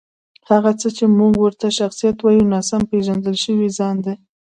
هغه 0.49 0.71
څه 0.79 0.87
چې 0.97 1.05
موږ 1.17 1.33
ورته 1.39 1.67
شخصیت 1.79 2.17
وایو، 2.21 2.49
ناسم 2.53 2.81
پېژندل 2.91 3.35
شوی 3.43 3.69
ځان 3.77 3.95
دی. 4.05 4.15